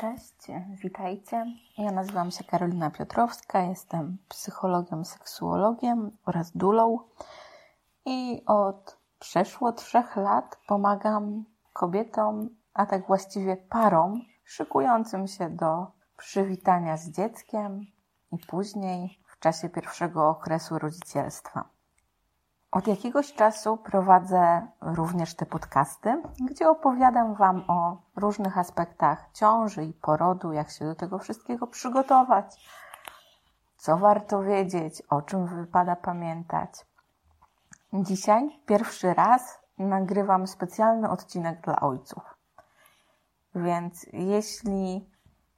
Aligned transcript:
Cześć, 0.00 0.46
witajcie. 0.82 1.46
Ja 1.78 1.92
nazywam 1.92 2.30
się 2.30 2.44
Karolina 2.44 2.90
Piotrowska, 2.90 3.60
jestem 3.62 4.18
psychologiem, 4.28 5.04
seksuologiem 5.04 6.16
oraz 6.26 6.56
dulą 6.56 6.98
i 8.06 8.42
od 8.46 8.98
przeszło 9.18 9.72
trzech 9.72 10.16
lat 10.16 10.60
pomagam 10.66 11.44
kobietom, 11.72 12.48
a 12.74 12.86
tak 12.86 13.06
właściwie 13.06 13.56
parom, 13.56 14.22
szykującym 14.44 15.26
się 15.26 15.50
do 15.50 15.86
przywitania 16.16 16.96
z 16.96 17.10
dzieckiem 17.10 17.86
i 18.32 18.38
później 18.38 19.20
w 19.26 19.38
czasie 19.38 19.68
pierwszego 19.68 20.28
okresu 20.28 20.78
rodzicielstwa. 20.78 21.68
Od 22.72 22.86
jakiegoś 22.86 23.34
czasu 23.34 23.76
prowadzę 23.76 24.66
również 24.80 25.34
te 25.34 25.46
podcasty, 25.46 26.22
gdzie 26.40 26.68
opowiadam 26.68 27.34
Wam 27.34 27.64
o 27.68 27.96
różnych 28.16 28.58
aspektach 28.58 29.30
ciąży 29.32 29.84
i 29.84 29.92
porodu, 29.92 30.52
jak 30.52 30.70
się 30.70 30.84
do 30.84 30.94
tego 30.94 31.18
wszystkiego 31.18 31.66
przygotować, 31.66 32.70
co 33.76 33.96
warto 33.96 34.42
wiedzieć, 34.42 35.02
o 35.02 35.22
czym 35.22 35.46
wypada 35.46 35.96
pamiętać. 35.96 36.70
Dzisiaj 37.92 38.60
pierwszy 38.66 39.14
raz 39.14 39.60
nagrywam 39.78 40.46
specjalny 40.46 41.10
odcinek 41.10 41.60
dla 41.60 41.80
ojców. 41.80 42.34
Więc 43.54 44.06
jeśli 44.12 45.10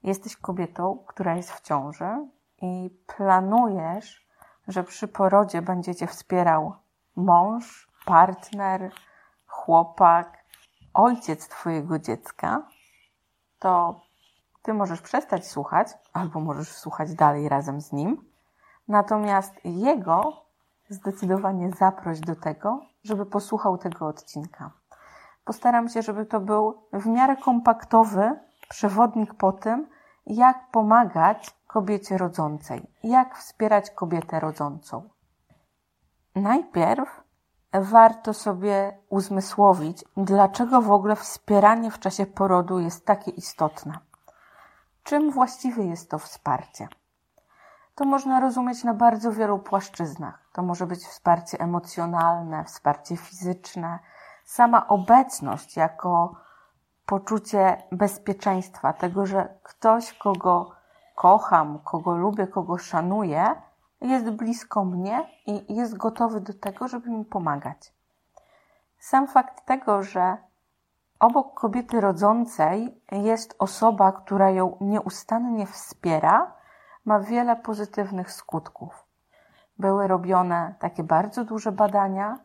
jesteś 0.03 0.37
kobietą, 0.37 1.05
która 1.07 1.35
jest 1.35 1.53
w 1.53 1.61
ciąży 1.61 2.29
i 2.63 2.91
planujesz, 3.17 4.29
że 4.69 4.85
przy 4.85 5.09
porodzie 5.09 5.63
będziecie 5.63 6.07
wspierał 6.07 6.73
mąż, 7.17 7.89
partner, 8.05 8.91
chłopak, 9.47 10.45
ojciec 10.95 11.49
Twojego 11.49 11.99
dziecka, 11.99 12.63
to 13.59 14.01
Ty 14.63 14.75
możesz 14.75 15.01
przestać 15.01 15.47
słuchać, 15.47 15.89
albo 16.13 16.41
możesz 16.41 16.73
słuchać 16.73 17.15
dalej 17.15 17.49
razem 17.49 17.81
z 17.81 17.93
nim. 17.93 18.25
Natomiast 18.89 19.55
jego 19.65 20.43
zdecydowanie 20.89 21.71
zaproś 21.71 22.21
do 22.21 22.37
tego, 22.37 22.81
żeby 23.05 23.27
posłuchał 23.27 23.79
tego 23.79 24.07
odcinka. 24.07 24.71
Postaram 25.45 25.89
się, 25.89 26.03
żeby 26.03 26.27
to 26.27 26.41
był 26.41 26.83
w 26.93 27.07
miarę 27.07 27.37
kompaktowy 27.37 28.41
przewodnik 28.69 29.35
po 29.35 29.53
tym, 29.53 29.87
jak 30.27 30.71
pomagać 30.71 31.55
kobiecie 31.67 32.19
rodzącej, 32.19 32.87
jak 33.03 33.39
wspierać 33.39 33.91
kobietę 33.91 34.41
rodzącą. 34.41 35.09
Najpierw 36.35 37.23
warto 37.73 38.35
sobie 38.35 38.99
uzmysłowić, 39.09 40.05
dlaczego 40.17 40.83
w 40.83 40.91
ogóle 40.91 41.17
wspieranie 41.17 41.91
w 41.91 41.99
czasie 41.99 42.27
porodu 42.27 42.79
jest 42.79 43.07
takie 43.07 43.31
istotne. 43.31 43.99
Czym 45.03 45.31
właściwie 45.31 45.85
jest 45.85 46.11
to 46.11 46.19
wsparcie? 46.19 46.89
To 47.95 48.05
można 48.05 48.41
rozumieć 48.41 48.85
na 48.85 48.95
bardzo 48.95 49.33
wielu 49.33 49.59
płaszczyznach. 49.59 50.49
To 50.53 50.63
może 50.63 50.87
być 50.87 51.01
wsparcie 51.07 51.61
emocjonalne, 51.61 52.65
wsparcie 52.65 53.17
fizyczne, 53.17 53.99
sama 54.45 54.89
obecność 54.89 55.77
jako 55.77 56.37
poczucie 57.07 57.83
bezpieczeństwa, 57.93 58.93
tego, 58.93 59.27
że 59.27 59.59
ktoś, 59.63 60.13
kogo 60.13 60.71
kocham, 61.15 61.79
kogo 61.79 62.17
lubię, 62.17 62.47
kogo 62.47 62.79
szanuję, 62.79 63.55
jest 64.03 64.31
blisko 64.31 64.85
mnie 64.85 65.27
i 65.47 65.75
jest 65.75 65.97
gotowy 65.97 66.41
do 66.41 66.55
tego, 66.55 66.89
żeby 66.89 67.11
mi 67.11 67.25
pomagać. 67.25 67.95
Sam 68.99 69.27
fakt 69.27 69.67
tego, 69.67 70.03
że 70.03 70.37
obok 71.21 71.55
kobiety 71.61 72.01
rodzącej 72.01 73.03
jest 73.13 73.55
osoba, 73.59 74.13
która 74.13 74.51
ją 74.51 74.77
nieustannie 74.81 75.67
wspiera, 75.67 76.53
ma 77.05 77.21
wiele 77.21 77.57
pozytywnych 77.57 78.33
skutków. 78.33 79.07
Były 79.79 80.09
robione 80.09 80.75
takie 80.79 81.03
bardzo 81.05 81.45
duże 81.45 81.73
badania, 81.73 82.39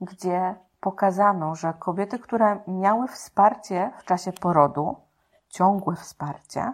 gdzie 0.00 0.54
pokazano, 0.80 1.54
że 1.54 1.74
kobiety, 1.78 2.18
które 2.18 2.60
miały 2.68 3.08
wsparcie 3.08 3.90
w 3.98 4.04
czasie 4.04 4.32
porodu, 4.32 4.96
ciągłe 5.48 5.96
wsparcie, 5.96 6.72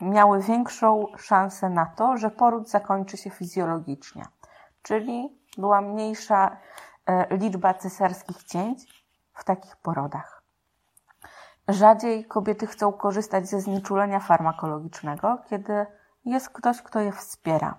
miały 0.00 0.42
większą 0.42 1.06
szansę 1.18 1.70
na 1.70 1.86
to, 1.86 2.16
że 2.16 2.30
poród 2.30 2.70
zakończy 2.70 3.16
się 3.16 3.30
fizjologicznie, 3.30 4.24
czyli 4.82 5.38
była 5.58 5.80
mniejsza 5.80 6.56
e, 7.06 7.36
liczba 7.36 7.74
cesarskich 7.74 8.42
cięć 8.42 9.04
w 9.34 9.44
takich 9.44 9.76
porodach. 9.76 10.42
Rzadziej 11.68 12.24
kobiety 12.24 12.66
chcą 12.66 12.92
korzystać 12.92 13.48
ze 13.48 13.60
znieczulenia 13.60 14.20
farmakologicznego, 14.20 15.38
kiedy 15.50 15.86
jest 16.24 16.50
ktoś, 16.50 16.82
kto 16.82 17.00
je 17.00 17.12
wspiera. 17.12 17.74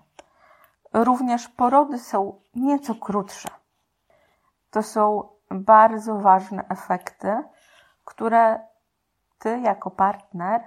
Również 0.93 1.47
porody 1.47 1.99
są 1.99 2.41
nieco 2.55 2.95
krótsze. 2.95 3.49
To 4.71 4.83
są 4.83 5.29
bardzo 5.51 6.19
ważne 6.19 6.67
efekty, 6.69 7.43
które 8.05 8.59
ty 9.39 9.59
jako 9.59 9.91
partner 9.91 10.61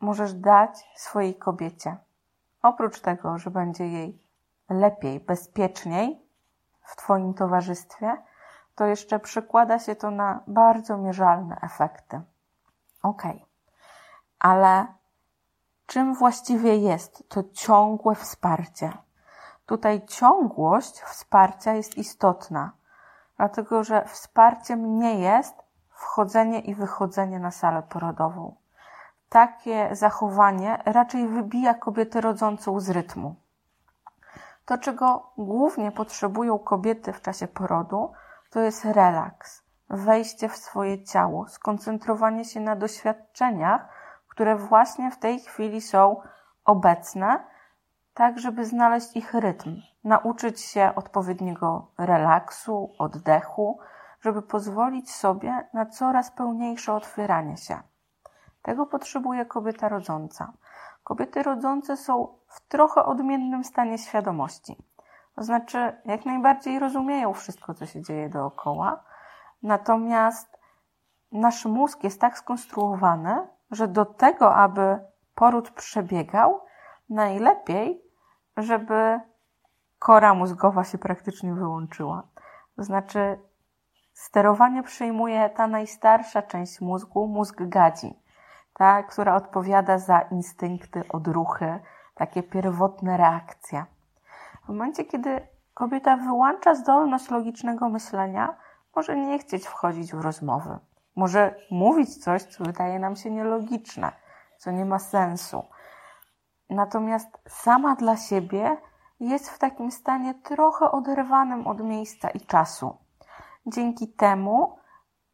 możesz 0.00 0.34
dać 0.34 0.90
swojej 0.96 1.34
kobiecie. 1.34 1.96
Oprócz 2.62 3.00
tego, 3.00 3.38
że 3.38 3.50
będzie 3.50 3.88
jej 3.88 4.22
lepiej, 4.68 5.20
bezpieczniej 5.20 6.22
w 6.82 6.96
Twoim 6.96 7.34
towarzystwie, 7.34 8.16
to 8.74 8.86
jeszcze 8.86 9.18
przekłada 9.18 9.78
się 9.78 9.96
to 9.96 10.10
na 10.10 10.40
bardzo 10.46 10.98
mierzalne 10.98 11.56
efekty. 11.62 12.20
Ok, 13.02 13.22
ale 14.38 14.86
czym 15.86 16.14
właściwie 16.14 16.76
jest 16.76 17.28
to 17.28 17.42
ciągłe 17.52 18.14
wsparcie? 18.14 18.92
Tutaj 19.66 20.06
ciągłość 20.06 21.00
wsparcia 21.00 21.72
jest 21.72 21.98
istotna, 21.98 22.72
dlatego 23.36 23.84
że 23.84 24.04
wsparciem 24.04 24.98
nie 24.98 25.20
jest 25.20 25.54
wchodzenie 25.90 26.60
i 26.60 26.74
wychodzenie 26.74 27.38
na 27.38 27.50
salę 27.50 27.82
porodową 27.82 28.54
takie 29.28 29.88
zachowanie 29.92 30.82
raczej 30.84 31.28
wybija 31.28 31.74
kobietę 31.74 32.20
rodzącą 32.20 32.80
z 32.80 32.90
rytmu. 32.90 33.34
To, 34.64 34.78
czego 34.78 35.32
głównie 35.38 35.92
potrzebują 35.92 36.58
kobiety 36.58 37.12
w 37.12 37.22
czasie 37.22 37.48
porodu, 37.48 38.12
to 38.50 38.60
jest 38.60 38.84
relaks, 38.84 39.62
wejście 39.90 40.48
w 40.48 40.56
swoje 40.56 41.04
ciało, 41.04 41.48
skoncentrowanie 41.48 42.44
się 42.44 42.60
na 42.60 42.76
doświadczeniach, 42.76 43.88
które 44.28 44.56
właśnie 44.56 45.10
w 45.10 45.18
tej 45.18 45.40
chwili 45.40 45.80
są 45.80 46.20
obecne, 46.64 47.44
tak 48.14 48.38
żeby 48.38 48.64
znaleźć 48.64 49.16
ich 49.16 49.34
rytm, 49.34 49.80
nauczyć 50.04 50.60
się 50.60 50.92
odpowiedniego 50.96 51.90
relaksu, 51.98 52.92
oddechu, 52.98 53.78
żeby 54.20 54.42
pozwolić 54.42 55.14
sobie 55.14 55.68
na 55.72 55.86
coraz 55.86 56.30
pełniejsze 56.30 56.92
otwieranie 56.92 57.56
się. 57.56 57.78
Tego 58.66 58.86
potrzebuje 58.86 59.44
kobieta 59.44 59.88
rodząca. 59.88 60.52
Kobiety 61.04 61.42
rodzące 61.42 61.96
są 61.96 62.38
w 62.46 62.60
trochę 62.60 63.04
odmiennym 63.04 63.64
stanie 63.64 63.98
świadomości. 63.98 64.76
To 65.34 65.42
znaczy, 65.42 65.96
jak 66.04 66.24
najbardziej 66.24 66.78
rozumieją 66.78 67.32
wszystko, 67.32 67.74
co 67.74 67.86
się 67.86 68.02
dzieje 68.02 68.28
dookoła, 68.28 69.04
natomiast 69.62 70.58
nasz 71.32 71.64
mózg 71.64 72.04
jest 72.04 72.20
tak 72.20 72.38
skonstruowany, 72.38 73.48
że 73.70 73.88
do 73.88 74.04
tego, 74.04 74.54
aby 74.54 74.98
poród 75.34 75.70
przebiegał, 75.70 76.60
najlepiej, 77.08 78.02
żeby 78.56 79.20
kora 79.98 80.34
mózgowa 80.34 80.84
się 80.84 80.98
praktycznie 80.98 81.54
wyłączyła. 81.54 82.22
To 82.76 82.82
znaczy, 82.82 83.38
sterowanie 84.12 84.82
przejmuje 84.82 85.50
ta 85.50 85.66
najstarsza 85.66 86.42
część 86.42 86.80
mózgu, 86.80 87.26
mózg 87.26 87.62
gadzi 87.62 88.25
ta, 88.78 89.02
która 89.02 89.34
odpowiada 89.34 89.98
za 89.98 90.20
instynkty, 90.20 91.02
odruchy, 91.08 91.80
takie 92.14 92.42
pierwotne 92.42 93.16
reakcje. 93.16 93.84
W 94.64 94.68
momencie, 94.68 95.04
kiedy 95.04 95.48
kobieta 95.74 96.16
wyłącza 96.16 96.74
zdolność 96.74 97.30
logicznego 97.30 97.88
myślenia, 97.88 98.56
może 98.96 99.16
nie 99.16 99.38
chcieć 99.38 99.66
wchodzić 99.66 100.12
w 100.12 100.20
rozmowy. 100.20 100.78
Może 101.16 101.54
mówić 101.70 102.24
coś, 102.24 102.42
co 102.42 102.64
wydaje 102.64 102.98
nam 102.98 103.16
się 103.16 103.30
nielogiczne, 103.30 104.12
co 104.58 104.70
nie 104.70 104.84
ma 104.84 104.98
sensu. 104.98 105.64
Natomiast 106.70 107.38
sama 107.48 107.96
dla 107.96 108.16
siebie 108.16 108.76
jest 109.20 109.50
w 109.50 109.58
takim 109.58 109.90
stanie 109.90 110.34
trochę 110.34 110.90
oderwanym 110.90 111.66
od 111.66 111.80
miejsca 111.80 112.30
i 112.30 112.40
czasu. 112.40 112.96
Dzięki 113.66 114.08
temu, 114.08 114.78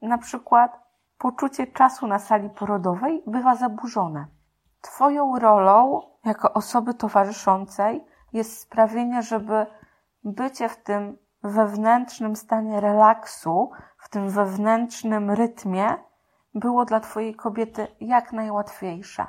na 0.03 0.19
przykład, 0.19 0.82
poczucie 1.23 1.67
czasu 1.67 2.07
na 2.07 2.19
sali 2.19 2.51
porodowej 2.51 3.23
bywa 3.27 3.57
zaburzone. 3.57 4.27
Twoją 4.81 5.39
rolą 5.39 6.01
jako 6.25 6.53
osoby 6.53 6.95
towarzyszącej 6.95 8.05
jest 8.33 8.61
sprawienie, 8.61 9.23
żeby 9.23 9.67
bycie 10.25 10.69
w 10.69 10.77
tym 10.77 11.19
wewnętrznym 11.43 12.37
stanie 12.37 12.81
relaksu, 12.81 13.71
w 13.99 14.09
tym 14.09 14.31
wewnętrznym 14.31 15.31
rytmie 15.31 15.95
było 16.55 16.85
dla 16.85 17.01
Twojej 17.01 17.35
kobiety 17.35 17.87
jak 18.01 18.33
najłatwiejsze. 18.33 19.27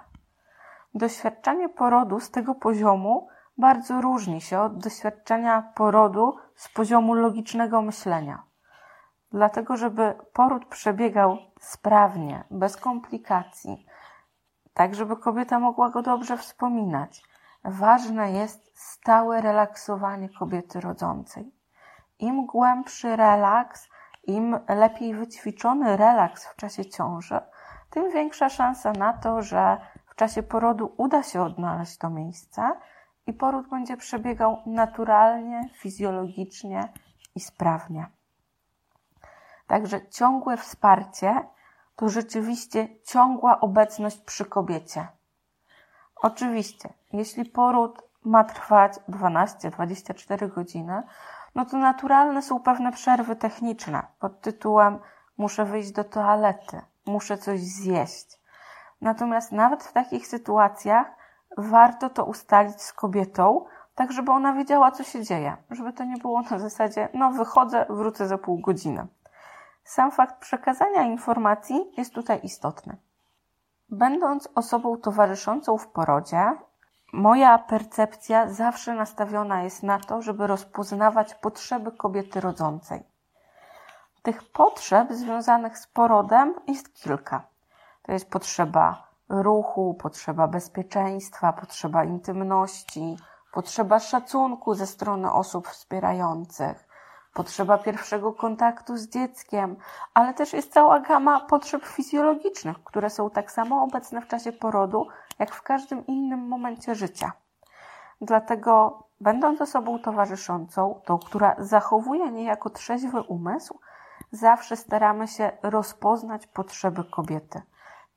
doświadczenie 0.96 1.70
porodu 1.70 2.20
z 2.20 2.32
tego 2.32 2.56
poziomu 2.56 3.28
bardzo 3.58 4.02
różni 4.02 4.42
się 4.42 4.60
od 4.60 4.78
doświadczenia 4.78 5.72
porodu 5.76 6.36
z 6.56 6.70
poziomu 6.70 7.14
logicznego 7.14 7.82
myślenia. 7.82 8.53
Dlatego, 9.34 9.78
żeby 9.78 10.16
poród 10.34 10.66
przebiegał 10.66 11.38
sprawnie, 11.60 12.44
bez 12.52 12.78
komplikacji, 12.78 13.86
tak 14.74 14.96
żeby 14.96 15.18
kobieta 15.18 15.60
mogła 15.60 15.90
go 15.90 16.02
dobrze 16.02 16.38
wspominać, 16.38 17.24
ważne 17.64 18.32
jest 18.32 18.72
stałe 18.74 19.42
relaksowanie 19.42 20.30
kobiety 20.30 20.82
rodzącej. 20.82 21.52
Im 22.20 22.46
głębszy 22.46 23.16
relaks, 23.16 23.90
im 24.24 24.60
lepiej 24.70 25.16
wyćwiczony 25.16 25.98
relaks 25.98 26.48
w 26.48 26.56
czasie 26.56 26.86
ciąży, 26.86 27.40
tym 27.90 28.12
większa 28.12 28.50
szansa 28.50 28.92
na 28.92 29.14
to, 29.14 29.42
że 29.42 29.78
w 30.06 30.16
czasie 30.16 30.44
porodu 30.44 30.94
uda 30.98 31.24
się 31.24 31.42
odnaleźć 31.42 31.98
to 31.98 32.10
miejsce 32.10 32.72
i 33.28 33.34
poród 33.34 33.70
będzie 33.70 33.98
przebiegał 33.98 34.62
naturalnie, 34.66 35.70
fizjologicznie 35.78 36.94
i 37.36 37.40
sprawnie. 37.40 38.08
Także 39.68 40.10
ciągłe 40.10 40.58
wsparcie 40.58 41.48
to 41.96 42.10
rzeczywiście 42.10 42.88
ciągła 43.04 43.60
obecność 43.60 44.18
przy 44.22 44.46
kobiecie. 44.46 45.08
Oczywiście, 46.16 46.94
jeśli 47.14 47.46
poród 47.46 48.02
ma 48.24 48.44
trwać 48.44 48.94
12-24 49.10 50.54
godziny, 50.54 51.04
no 51.56 51.66
to 51.66 51.78
naturalne 51.78 52.42
są 52.42 52.60
pewne 52.60 52.92
przerwy 52.92 53.36
techniczne 53.36 54.08
pod 54.20 54.42
tytułem 54.42 55.00
muszę 55.38 55.66
wyjść 55.66 55.92
do 55.92 56.04
toalety, 56.04 56.82
muszę 57.06 57.38
coś 57.38 57.60
zjeść. 57.60 58.40
Natomiast 59.02 59.52
nawet 59.52 59.84
w 59.84 59.94
takich 59.94 60.28
sytuacjach 60.28 61.08
warto 61.58 62.10
to 62.10 62.26
ustalić 62.26 62.82
z 62.82 62.94
kobietą, 62.94 63.66
tak 63.96 64.12
żeby 64.12 64.32
ona 64.32 64.54
wiedziała, 64.54 64.92
co 64.92 65.04
się 65.04 65.24
dzieje. 65.24 65.58
Żeby 65.70 65.94
to 65.94 66.04
nie 66.04 66.18
było 66.18 66.42
na 66.42 66.60
zasadzie, 66.60 67.10
no 67.14 67.32
wychodzę, 67.32 67.86
wrócę 67.90 68.28
za 68.28 68.38
pół 68.38 68.60
godziny. 68.60 69.08
Sam 69.84 70.12
fakt 70.12 70.40
przekazania 70.40 71.02
informacji 71.02 71.92
jest 71.98 72.14
tutaj 72.14 72.40
istotny. 72.44 72.98
Będąc 73.90 74.50
osobą 74.56 74.98
towarzyszącą 74.98 75.78
w 75.78 75.88
porodzie, 75.88 76.52
moja 77.14 77.58
percepcja 77.58 78.50
zawsze 78.50 78.94
nastawiona 78.94 79.64
jest 79.64 79.84
na 79.84 80.00
to, 80.00 80.22
żeby 80.22 80.48
rozpoznawać 80.48 81.36
potrzeby 81.36 81.92
kobiety 81.92 82.42
rodzącej. 82.42 83.04
Tych 84.24 84.52
potrzeb 84.52 85.14
związanych 85.14 85.78
z 85.78 85.88
porodem 85.88 86.54
jest 86.68 86.94
kilka. 86.94 87.44
To 88.04 88.12
jest 88.12 88.30
potrzeba 88.30 89.08
ruchu, 89.30 89.94
potrzeba 89.94 90.48
bezpieczeństwa, 90.48 91.54
potrzeba 91.54 92.04
intymności, 92.04 93.18
potrzeba 93.54 94.00
szacunku 94.00 94.74
ze 94.74 94.88
strony 94.88 95.32
osób 95.32 95.68
wspierających, 95.68 96.88
potrzeba 97.34 97.78
pierwszego 97.78 98.34
kontaktu 98.34 98.98
z 98.98 99.08
dzieckiem, 99.08 99.76
ale 100.14 100.34
też 100.34 100.54
jest 100.54 100.74
cała 100.74 101.00
gama 101.00 101.40
potrzeb 101.40 101.86
fizjologicznych, 101.86 102.84
które 102.84 103.10
są 103.10 103.30
tak 103.30 103.52
samo 103.52 103.84
obecne 103.84 104.22
w 104.22 104.28
czasie 104.28 104.52
porodu, 104.52 105.08
jak 105.40 105.56
w 105.56 105.62
każdym 105.62 106.06
innym 106.06 106.48
momencie 106.48 106.96
życia. 106.96 107.32
Dlatego, 108.22 109.04
będąc 109.22 109.62
osobą 109.62 110.00
towarzyszącą, 110.00 111.02
tą, 111.06 111.20
która 111.20 111.56
zachowuje 111.58 112.32
niejako 112.32 112.70
trzeźwy 112.70 113.22
umysł, 113.22 113.80
zawsze 114.32 114.76
staramy 114.76 115.28
się 115.28 115.52
rozpoznać 115.64 116.48
potrzeby 116.48 117.04
kobiety. 117.04 117.62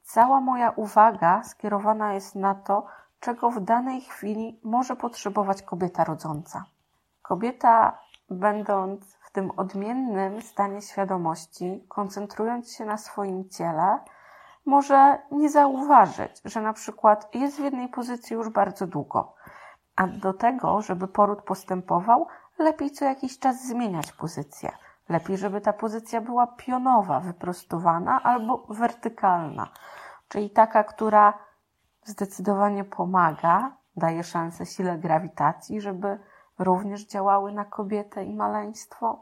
Cała 0.02 0.40
moja 0.40 0.70
uwaga 0.70 1.42
skierowana 1.42 2.14
jest 2.14 2.34
na 2.34 2.54
to, 2.54 2.86
czego 3.20 3.50
w 3.50 3.60
danej 3.60 4.00
chwili 4.00 4.60
może 4.64 4.96
potrzebować 4.96 5.62
kobieta 5.62 6.04
rodząca. 6.04 6.64
Kobieta, 7.22 7.98
będąc 8.30 9.14
w 9.14 9.30
tym 9.30 9.50
odmiennym 9.56 10.42
stanie 10.42 10.82
świadomości, 10.82 11.84
koncentrując 11.88 12.72
się 12.72 12.84
na 12.84 12.96
swoim 12.96 13.48
ciele, 13.48 13.98
może 14.66 15.18
nie 15.30 15.50
zauważyć, 15.50 16.40
że 16.44 16.60
na 16.60 16.72
przykład 16.72 17.34
jest 17.34 17.56
w 17.56 17.64
jednej 17.64 17.88
pozycji 17.88 18.34
już 18.34 18.48
bardzo 18.48 18.86
długo. 18.86 19.34
A 19.96 20.06
do 20.06 20.32
tego, 20.32 20.82
żeby 20.82 21.08
poród 21.08 21.42
postępował, 21.42 22.26
lepiej 22.58 22.90
co 22.90 23.04
jakiś 23.04 23.38
czas 23.38 23.66
zmieniać 23.66 24.12
pozycję. 24.12 24.72
Lepiej, 25.08 25.36
żeby 25.36 25.60
ta 25.60 25.72
pozycja 25.72 26.20
była 26.20 26.46
pionowa, 26.46 27.20
wyprostowana 27.20 28.22
albo 28.22 28.66
wertykalna, 28.68 29.68
czyli 30.28 30.50
taka, 30.50 30.84
która 30.84 31.38
zdecydowanie 32.04 32.84
pomaga, 32.84 33.76
daje 33.96 34.24
szansę 34.24 34.66
sile 34.66 34.98
grawitacji, 34.98 35.80
żeby 35.80 36.18
również 36.58 37.06
działały 37.06 37.52
na 37.52 37.64
kobietę 37.64 38.24
i 38.24 38.34
maleństwo, 38.34 39.20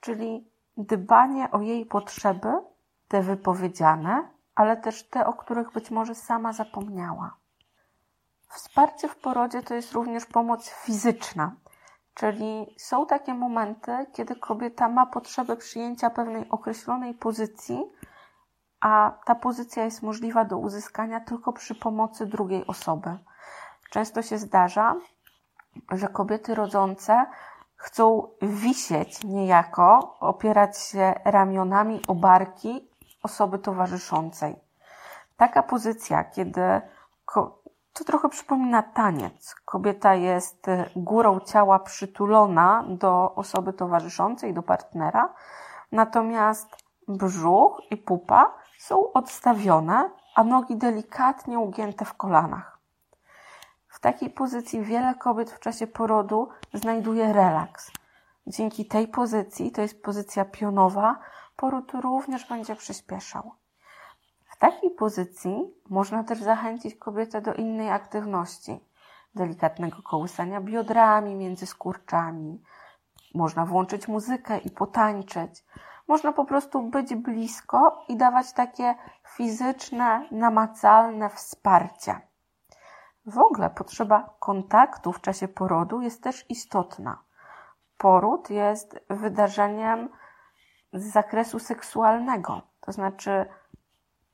czyli 0.00 0.50
dbanie 0.76 1.50
o 1.50 1.60
jej 1.60 1.86
potrzeby, 1.86 2.52
te 3.08 3.22
wypowiedziane, 3.22 4.28
ale 4.54 4.76
też 4.76 5.08
te, 5.08 5.26
o 5.26 5.32
których 5.32 5.72
być 5.72 5.90
może 5.90 6.14
sama 6.14 6.52
zapomniała. 6.52 7.36
Wsparcie 8.48 9.08
w 9.08 9.16
porodzie 9.16 9.62
to 9.62 9.74
jest 9.74 9.92
również 9.92 10.26
pomoc 10.26 10.68
fizyczna, 10.68 11.52
czyli 12.14 12.74
są 12.78 13.06
takie 13.06 13.34
momenty, 13.34 14.06
kiedy 14.12 14.36
kobieta 14.36 14.88
ma 14.88 15.06
potrzebę 15.06 15.56
przyjęcia 15.56 16.10
pewnej 16.10 16.48
określonej 16.48 17.14
pozycji, 17.14 17.82
a 18.80 19.18
ta 19.24 19.34
pozycja 19.34 19.84
jest 19.84 20.02
możliwa 20.02 20.44
do 20.44 20.58
uzyskania 20.58 21.20
tylko 21.20 21.52
przy 21.52 21.74
pomocy 21.74 22.26
drugiej 22.26 22.66
osoby. 22.66 23.18
Często 23.90 24.22
się 24.22 24.38
zdarza, 24.38 24.96
że 25.92 26.08
kobiety 26.08 26.54
rodzące 26.54 27.26
chcą 27.76 28.28
wisieć 28.42 29.24
niejako, 29.24 30.16
opierać 30.20 30.78
się 30.78 31.14
ramionami 31.24 32.00
o 32.08 32.14
barki 32.14 32.88
osoby 33.22 33.58
towarzyszącej. 33.58 34.56
Taka 35.36 35.62
pozycja, 35.62 36.24
kiedy 36.24 36.80
to 37.92 38.04
trochę 38.06 38.28
przypomina 38.28 38.82
taniec. 38.82 39.54
Kobieta 39.64 40.14
jest 40.14 40.66
górą 40.96 41.40
ciała 41.40 41.78
przytulona 41.78 42.84
do 42.88 43.34
osoby 43.34 43.72
towarzyszącej, 43.72 44.54
do 44.54 44.62
partnera, 44.62 45.34
natomiast 45.92 46.76
brzuch 47.08 47.80
i 47.90 47.96
pupa 47.96 48.54
są 48.78 49.12
odstawione, 49.12 50.10
a 50.34 50.44
nogi 50.44 50.76
delikatnie 50.76 51.58
ugięte 51.58 52.04
w 52.04 52.14
kolanach. 52.14 52.71
Takiej 54.02 54.30
pozycji 54.30 54.82
wiele 54.82 55.14
kobiet 55.14 55.50
w 55.50 55.60
czasie 55.60 55.86
porodu 55.86 56.48
znajduje 56.74 57.32
relaks. 57.32 57.90
Dzięki 58.46 58.86
tej 58.86 59.08
pozycji, 59.08 59.72
to 59.72 59.82
jest 59.82 60.02
pozycja 60.02 60.44
pionowa, 60.44 61.18
poród 61.56 61.92
również 61.94 62.48
będzie 62.48 62.76
przyspieszał. 62.76 63.52
W 64.50 64.56
takiej 64.56 64.90
pozycji 64.90 65.74
można 65.90 66.24
też 66.24 66.38
zachęcić 66.38 66.94
kobietę 66.94 67.40
do 67.40 67.54
innej 67.54 67.90
aktywności, 67.90 68.80
delikatnego 69.34 70.02
kołysania 70.02 70.60
biodrami 70.60 71.34
między 71.34 71.66
skurczami. 71.66 72.62
Można 73.34 73.66
włączyć 73.66 74.08
muzykę 74.08 74.58
i 74.58 74.70
potańczyć. 74.70 75.64
Można 76.08 76.32
po 76.32 76.44
prostu 76.44 76.82
być 76.82 77.14
blisko 77.14 78.04
i 78.08 78.16
dawać 78.16 78.52
takie 78.52 78.94
fizyczne, 79.36 80.28
namacalne 80.30 81.30
wsparcie. 81.30 82.31
W 83.26 83.38
ogóle 83.38 83.70
potrzeba 83.70 84.34
kontaktu 84.38 85.12
w 85.12 85.20
czasie 85.20 85.48
porodu 85.48 86.00
jest 86.00 86.22
też 86.22 86.50
istotna. 86.50 87.18
Poród 87.98 88.50
jest 88.50 89.00
wydarzeniem 89.10 90.08
z 90.92 91.12
zakresu 91.12 91.58
seksualnego, 91.58 92.62
to 92.80 92.92
znaczy 92.92 93.46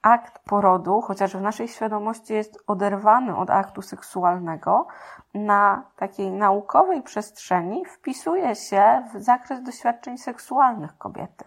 akt 0.03 0.39
porodu, 0.39 1.01
chociaż 1.01 1.37
w 1.37 1.41
naszej 1.41 1.69
świadomości 1.69 2.33
jest 2.33 2.65
oderwany 2.67 3.37
od 3.37 3.51
aktu 3.51 3.83
seksualnego, 3.83 4.87
na 5.35 5.91
takiej 5.97 6.31
naukowej 6.31 7.03
przestrzeni 7.03 7.85
wpisuje 7.85 8.55
się 8.55 9.05
w 9.15 9.23
zakres 9.23 9.63
doświadczeń 9.63 10.19
seksualnych 10.19 10.99
kobiety. 10.99 11.45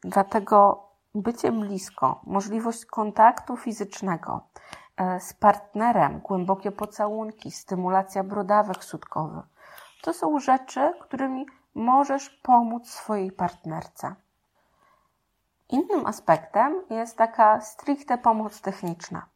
Dlatego 0.00 0.88
bycie 1.14 1.52
blisko, 1.52 2.20
możliwość 2.26 2.86
kontaktu 2.86 3.56
fizycznego 3.56 4.40
z 5.18 5.34
partnerem, 5.34 6.20
głębokie 6.20 6.72
pocałunki, 6.72 7.50
stymulacja 7.50 8.24
brodawek 8.24 8.84
sutkowych 8.84 9.54
to 10.04 10.12
są 10.12 10.40
rzeczy, 10.40 10.92
którymi 11.00 11.46
możesz 11.74 12.30
pomóc 12.30 12.90
swojej 12.90 13.32
partnerce. 13.32 14.14
Innym 15.70 16.06
aspektem 16.06 16.82
jest 16.90 17.16
taka 17.16 17.60
stricte 17.60 18.18
pomoc 18.18 18.60
techniczna. 18.60 19.26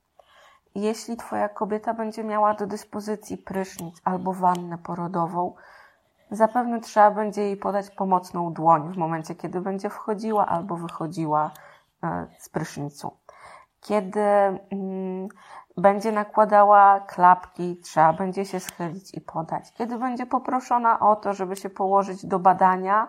Jeśli 0.74 1.16
Twoja 1.16 1.48
kobieta 1.48 1.94
będzie 1.94 2.24
miała 2.24 2.54
do 2.54 2.66
dyspozycji 2.66 3.38
prysznic 3.38 4.00
albo 4.04 4.32
wannę 4.32 4.78
porodową, 4.78 5.54
zapewne 6.30 6.80
trzeba 6.80 7.10
będzie 7.10 7.42
jej 7.42 7.56
podać 7.56 7.90
pomocną 7.90 8.52
dłoń 8.52 8.92
w 8.92 8.96
momencie, 8.96 9.34
kiedy 9.34 9.60
będzie 9.60 9.90
wchodziła 9.90 10.46
albo 10.46 10.76
wychodziła 10.76 11.50
e, 12.02 12.26
z 12.38 12.48
prysznicu. 12.48 13.16
Kiedy 13.80 14.20
mm, 14.20 15.28
będzie 15.76 16.12
nakładała 16.12 17.00
klapki, 17.00 17.76
trzeba 17.76 18.12
będzie 18.12 18.44
się 18.44 18.60
schylić 18.60 19.14
i 19.14 19.20
podać. 19.20 19.72
Kiedy 19.72 19.98
będzie 19.98 20.26
poproszona 20.26 21.00
o 21.00 21.16
to, 21.16 21.34
żeby 21.34 21.56
się 21.56 21.70
położyć 21.70 22.26
do 22.26 22.38
badania, 22.38 23.08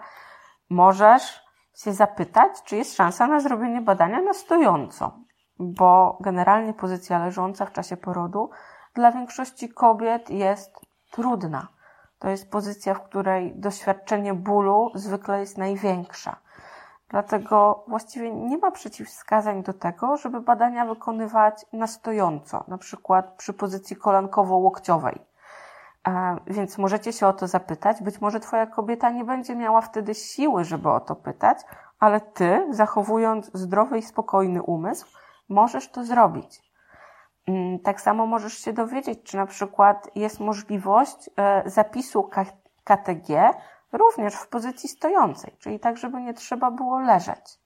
możesz 0.70 1.44
się 1.76 1.94
zapytać, 1.94 2.64
czy 2.64 2.76
jest 2.76 2.96
szansa 2.96 3.28
na 3.28 3.40
zrobienie 3.40 3.82
badania 3.82 4.22
na 4.22 4.34
stojąco, 4.34 5.20
bo 5.60 6.18
generalnie 6.22 6.74
pozycja 6.74 7.26
leżąca 7.26 7.66
w 7.66 7.72
czasie 7.72 7.98
porodu 7.98 8.50
dla 8.94 9.12
większości 9.12 9.70
kobiet 9.70 10.30
jest 10.30 10.80
trudna. 11.12 11.68
To 12.20 12.30
jest 12.30 12.52
pozycja, 12.52 12.94
w 12.94 13.04
której 13.04 13.54
doświadczenie 13.56 14.34
bólu 14.34 14.92
zwykle 14.96 15.40
jest 15.40 15.58
największa. 15.58 16.36
Dlatego 17.10 17.84
właściwie 17.88 18.32
nie 18.32 18.58
ma 18.58 18.72
przeciwwskazań 18.72 19.63
do 19.63 19.74
tego, 19.74 20.18
żeby 20.18 20.42
badania 20.42 20.86
wykonywać 20.86 21.66
na 21.74 21.88
stojąco, 21.88 22.63
na 22.68 22.78
przykład 22.78 23.34
przy 23.38 23.54
pozycji 23.54 23.96
kolankowo-łokciowej. 23.96 25.20
E, 26.08 26.38
więc 26.48 26.78
możecie 26.78 27.13
się 27.13 27.28
o 27.28 27.34
to 27.34 27.48
zapytać. 27.48 28.04
Być 28.04 28.22
może 28.22 28.39
Twoja 28.39 28.68
kobieta 28.68 29.10
nie 29.10 29.24
będzie 29.24 29.56
miała 29.56 29.82
wtedy 29.82 30.16
siły, 30.16 30.63
żeby 30.63 30.89
o 30.89 31.00
to 31.00 31.16
pytać, 31.16 31.58
ale 32.00 32.22
Ty, 32.22 32.68
zachowując 32.70 33.51
zdrowy 33.54 33.98
i 33.98 34.01
spokojny 34.01 34.63
umysł, 34.63 35.08
możesz 35.50 35.92
to 35.92 36.04
zrobić. 36.04 36.62
Mm, 37.48 37.80
tak 37.80 38.01
samo 38.01 38.25
możesz 38.25 38.54
się 38.54 38.74
dowiedzieć, 38.74 39.24
czy 39.24 39.38
na 39.38 39.46
przykład 39.46 40.10
jest 40.16 40.39
możliwość 40.39 41.30
e, 41.38 41.63
zapisu 41.66 42.30
KTG 42.84 43.54
również 43.91 44.36
w 44.36 44.48
pozycji 44.48 44.89
stojącej, 44.89 45.55
czyli 45.60 45.79
tak, 45.79 45.98
żeby 45.98 46.22
nie 46.22 46.34
trzeba 46.34 46.72
było 46.72 47.00
leżeć. 47.00 47.60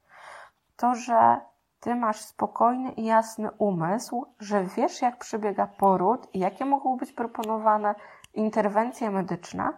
To, 0.76 0.96
że 0.96 1.42
ty 1.80 1.96
masz 1.96 2.22
spokojny 2.22 2.92
i 2.92 3.06
jasny 3.06 3.52
umysł, 3.58 4.26
że 4.40 4.64
wiesz, 4.64 5.02
jak 5.02 5.18
przebiega 5.18 5.68
poród 5.68 6.28
i 6.34 6.40
jakie 6.40 6.66
mogą 6.66 6.98
być 6.98 7.12
proponowane 7.12 7.96
interwencje 8.34 9.12
medyczne, 9.12 9.74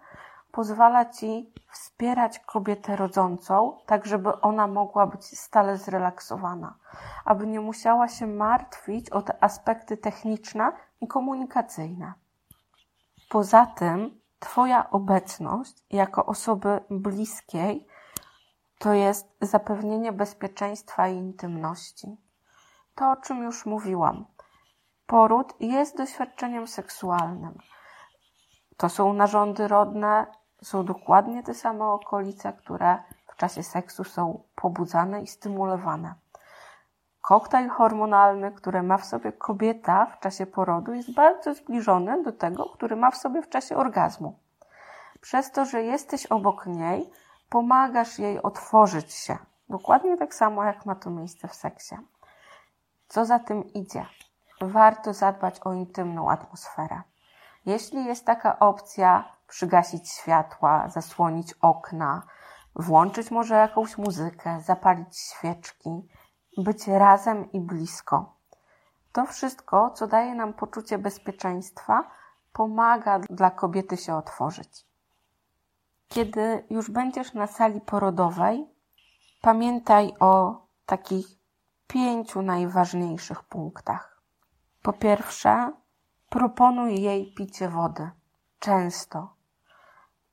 pozwala 0.51 1.05
ci 1.05 1.53
wspierać 1.71 2.39
kobietę 2.39 2.95
rodzącą, 2.95 3.77
tak 3.85 4.05
żeby 4.05 4.41
ona 4.41 4.67
mogła 4.67 5.07
być 5.07 5.25
stale 5.39 5.77
zrelaksowana, 5.77 6.75
aby 7.25 7.47
nie 7.47 7.59
musiała 7.59 8.07
się 8.07 8.27
martwić 8.27 9.09
o 9.09 9.21
te 9.21 9.43
aspekty 9.43 9.97
techniczne 9.97 10.71
i 11.01 11.07
komunikacyjne. 11.07 12.13
Poza 13.29 13.65
tym, 13.65 14.19
Twoja 14.45 14.89
obecność 14.89 15.83
jako 15.89 16.25
osoby 16.25 16.79
bliskiej 16.89 17.87
to 18.79 18.93
jest 18.93 19.37
zapewnienie 19.41 20.11
bezpieczeństwa 20.11 21.07
i 21.07 21.15
intymności. 21.17 22.17
To, 22.95 23.11
o 23.11 23.15
czym 23.15 23.43
już 23.43 23.65
mówiłam. 23.65 24.25
Poród 25.07 25.53
jest 25.59 25.97
doświadczeniem 25.97 26.67
seksualnym. 26.67 27.57
To 28.77 28.89
są 28.89 29.13
narządy 29.13 29.67
rodne, 29.67 30.27
są 30.61 30.85
dokładnie 30.85 31.43
te 31.43 31.53
same 31.53 31.85
okolice, 31.85 32.53
które 32.53 33.03
w 33.27 33.35
czasie 33.35 33.63
seksu 33.63 34.03
są 34.03 34.43
pobudzane 34.55 35.21
i 35.21 35.27
stymulowane. 35.27 36.15
Koktajl 37.25 37.69
hormonalny, 37.69 38.51
który 38.51 38.83
ma 38.83 38.97
w 38.97 39.05
sobie 39.05 39.31
kobieta 39.31 40.05
w 40.05 40.19
czasie 40.19 40.45
porodu, 40.45 40.93
jest 40.93 41.13
bardzo 41.13 41.53
zbliżony 41.53 42.23
do 42.23 42.31
tego, 42.31 42.65
który 42.65 42.95
ma 42.95 43.11
w 43.11 43.17
sobie 43.17 43.41
w 43.41 43.49
czasie 43.49 43.77
orgazmu. 43.77 44.39
Przez 45.21 45.51
to, 45.51 45.65
że 45.65 45.83
jesteś 45.83 46.25
obok 46.25 46.65
niej, 46.65 47.09
pomagasz 47.49 48.19
jej 48.19 48.41
otworzyć 48.41 49.13
się. 49.13 49.37
Dokładnie 49.69 50.17
tak 50.17 50.35
samo, 50.35 50.63
jak 50.63 50.85
ma 50.85 50.95
to 50.95 51.09
miejsce 51.09 51.47
w 51.47 51.55
seksie. 51.55 51.95
Co 53.07 53.25
za 53.25 53.39
tym 53.39 53.73
idzie? 53.73 54.05
Warto 54.61 55.13
zadbać 55.13 55.59
o 55.59 55.73
intymną 55.73 56.31
atmosferę. 56.31 57.01
Jeśli 57.65 58.05
jest 58.05 58.25
taka 58.25 58.59
opcja, 58.59 59.31
przygasić 59.47 60.09
światła, 60.09 60.89
zasłonić 60.89 61.53
okna, 61.53 62.21
włączyć 62.75 63.31
może 63.31 63.55
jakąś 63.55 63.97
muzykę, 63.97 64.61
zapalić 64.61 65.17
świeczki, 65.17 66.07
być 66.57 66.87
razem 66.87 67.51
i 67.51 67.59
blisko. 67.59 68.35
To 69.11 69.25
wszystko, 69.25 69.89
co 69.89 70.07
daje 70.07 70.35
nam 70.35 70.53
poczucie 70.53 70.97
bezpieczeństwa, 70.97 72.11
pomaga 72.53 73.19
dla 73.19 73.51
kobiety 73.51 73.97
się 73.97 74.15
otworzyć. 74.15 74.85
Kiedy 76.07 76.65
już 76.69 76.91
będziesz 76.91 77.33
na 77.33 77.47
sali 77.47 77.81
porodowej, 77.81 78.67
pamiętaj 79.41 80.13
o 80.19 80.61
takich 80.85 81.27
pięciu 81.87 82.41
najważniejszych 82.41 83.43
punktach. 83.43 84.21
Po 84.81 84.93
pierwsze, 84.93 85.71
proponuj 86.29 87.01
jej 87.01 87.33
picie 87.33 87.69
wody. 87.69 88.09
Często. 88.59 89.33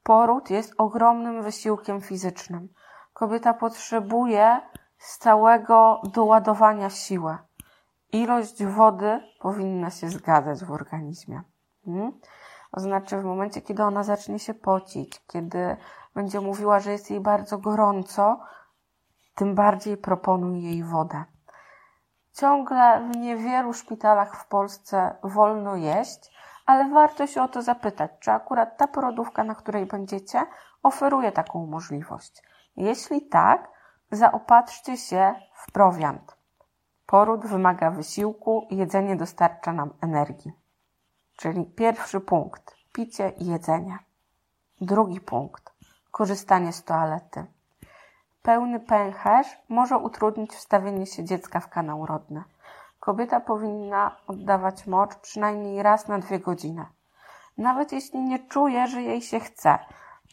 Poród 0.03 0.51
jest 0.51 0.75
ogromnym 0.79 1.43
wysiłkiem 1.43 2.01
fizycznym. 2.01 2.69
Kobieta 3.13 3.55
potrzebuje 3.55 4.61
stałego 5.03 6.01
doładowania 6.05 6.91
siły. 6.91 7.37
Ilość 8.13 8.65
wody 8.65 9.21
powinna 9.41 9.91
się 9.91 10.09
zgadzać 10.09 10.65
w 10.65 10.73
organizmie. 10.73 11.43
Hmm? 11.85 12.13
To 12.71 12.81
znaczy, 12.81 13.19
w 13.19 13.25
momencie, 13.25 13.61
kiedy 13.61 13.83
ona 13.83 14.03
zacznie 14.03 14.39
się 14.39 14.55
pocić, 14.55 15.21
kiedy 15.27 15.77
będzie 16.15 16.41
mówiła, 16.41 16.81
że 16.81 16.93
jest 16.93 17.11
jej 17.11 17.21
bardzo 17.21 17.59
gorąco, 17.59 18.41
tym 19.35 19.55
bardziej 19.55 19.97
proponuj 19.97 20.63
jej 20.63 20.85
wodę. 20.85 21.25
Ciągle 22.33 23.09
w 23.13 23.17
niewielu 23.17 23.73
szpitalach 23.73 24.37
w 24.37 24.47
Polsce 24.47 25.17
wolno 25.23 25.77
jeść, 25.77 26.37
ale 26.67 26.91
warto 26.91 27.27
się 27.27 27.43
o 27.43 27.49
to 27.49 27.63
zapytać, 27.63 28.11
czy 28.21 28.33
akurat 28.33 28.77
ta 28.77 28.87
porodówka, 28.87 29.45
na 29.45 29.55
której 29.55 29.87
będziecie, 29.87 30.47
oferuje 30.83 31.33
taką 31.33 31.67
możliwość. 31.67 32.43
Jeśli 32.77 33.29
tak, 33.29 33.69
zaopatrzcie 34.13 34.97
się 34.97 35.35
w 35.55 35.73
prowiant. 35.73 36.37
Poród 37.07 37.47
wymaga 37.47 37.91
wysiłku, 37.91 38.67
jedzenie 38.71 39.17
dostarcza 39.17 39.73
nam 39.73 39.91
energii. 40.01 40.53
Czyli 41.37 41.65
pierwszy 41.65 42.21
punkt 42.21 42.77
picie 42.93 43.29
i 43.29 43.47
jedzenie. 43.47 43.99
Drugi 44.81 45.21
punkt 45.21 45.73
korzystanie 46.11 46.73
z 46.73 46.85
toalety. 46.85 47.47
Pełny 48.43 48.81
pęcherz 48.81 49.59
może 49.69 49.99
utrudnić 49.99 50.53
wstawienie 50.53 51.07
się 51.07 51.25
dziecka 51.25 51.61
w 51.61 51.69
kanał 51.69 52.07
rodny. 52.07 52.43
Kobieta 53.01 53.41
powinna 53.41 54.17
oddawać 54.27 54.87
mocz 54.87 55.15
przynajmniej 55.15 55.83
raz 55.83 56.09
na 56.09 56.19
dwie 56.19 56.39
godziny. 56.39 56.87
Nawet 57.59 57.93
jeśli 57.93 58.21
nie 58.21 58.39
czuje, 58.39 58.87
że 58.87 59.03
jej 59.03 59.23
się 59.23 59.41
chce, 59.41 59.79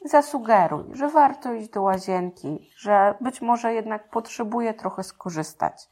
zasugeruj, 0.06 0.84
że 0.92 1.10
warto 1.10 1.54
iść 1.54 1.70
do 1.70 1.82
łazienki, 1.82 2.70
że 2.76 3.16
być 3.22 3.42
może 3.42 3.74
jednak 3.74 4.10
potrzebuje 4.10 4.74
trochę 4.74 5.04
skorzystać. 5.04 5.90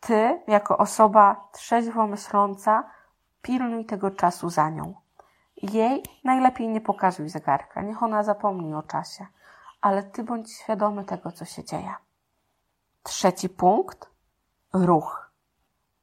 Ty, 0.00 0.42
jako 0.46 0.78
osoba 0.78 1.48
trzeźwo 1.52 2.06
myśląca, 2.06 2.90
Pilnuj 3.42 3.84
tego 3.86 4.10
czasu 4.10 4.50
za 4.50 4.70
nią. 4.70 4.94
Jej 5.56 6.02
najlepiej 6.24 6.68
nie 6.68 6.80
pokazuj 6.80 7.28
zegarka, 7.28 7.82
niech 7.82 8.02
ona 8.02 8.22
zapomni 8.22 8.74
o 8.74 8.82
czasie, 8.82 9.26
ale 9.80 10.02
ty 10.02 10.24
bądź 10.24 10.52
świadomy 10.52 11.04
tego, 11.04 11.32
co 11.32 11.44
się 11.44 11.64
dzieje. 11.64 11.94
Trzeci 13.02 13.48
punkt 13.48 14.10
ruch. 14.72 15.30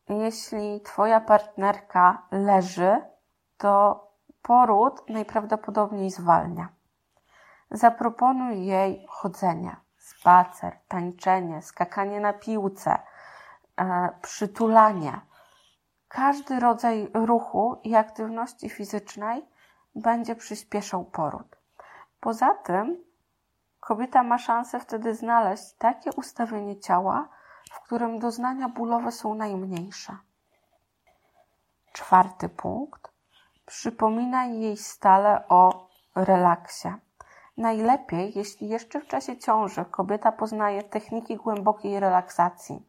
Jeśli 0.10 0.82
twoja 0.82 1.22
partnerka 1.22 2.28
leży, 2.32 3.02
to 3.58 4.04
poród 4.42 5.10
najprawdopodobniej 5.10 6.12
zwalnia. 6.12 6.70
Zaproponuj 7.72 8.66
jej 8.66 9.06
chodzenie, 9.10 9.76
spacer, 9.98 10.78
tańczenie, 10.88 11.62
skakanie 11.62 12.20
na 12.20 12.34
piłce, 12.34 13.00
e, 13.80 14.10
przytulanie 14.22 15.22
każdy 16.08 16.60
rodzaj 16.60 17.12
ruchu 17.14 17.82
i 17.84 17.96
aktywności 17.96 18.70
fizycznej 18.70 19.46
będzie 19.96 20.36
przyspieszał 20.36 21.06
poród. 21.06 21.58
Poza 22.20 22.54
tym 22.54 23.04
kobieta 23.80 24.24
ma 24.24 24.38
szansę 24.38 24.80
wtedy 24.80 25.16
znaleźć 25.16 25.74
takie 25.74 26.12
ustawienie 26.14 26.80
ciała, 26.80 27.30
w 27.72 27.80
którym 27.80 28.20
doznania 28.20 28.70
bólowe 28.70 29.12
są 29.12 29.36
najmniejsze. 29.36 30.18
Czwarty 31.94 32.50
punkt. 32.50 33.12
Przypominaj 33.66 34.60
jej 34.60 34.78
stale 34.78 35.48
o 35.48 35.90
relaksie. 36.16 36.94
Najlepiej, 37.58 38.32
jeśli 38.36 38.70
jeszcze 38.70 39.02
w 39.02 39.08
czasie 39.08 39.38
ciąży 39.38 39.86
kobieta 39.86 40.32
poznaje 40.32 40.84
techniki 40.84 41.36
głębokiej 41.36 42.00
relaksacji. 42.00 42.86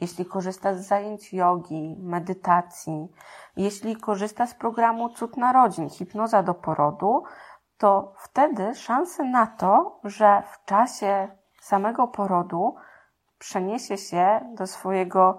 Jeśli 0.00 0.26
korzysta 0.26 0.74
z 0.74 0.86
zajęć 0.86 1.32
jogi, 1.32 1.96
medytacji, 1.98 3.08
jeśli 3.56 3.96
korzysta 3.96 4.46
z 4.46 4.54
programu 4.54 5.08
Cud 5.08 5.36
Narodzin, 5.36 5.90
hipnoza 5.90 6.42
do 6.42 6.54
porodu, 6.54 7.24
to 7.78 8.14
wtedy 8.18 8.74
szanse 8.74 9.24
na 9.24 9.46
to, 9.46 10.00
że 10.04 10.42
w 10.52 10.64
czasie 10.64 11.28
samego 11.60 12.08
porodu 12.08 12.74
przeniesie 13.38 13.98
się 13.98 14.40
do 14.54 14.66
swojego 14.66 15.38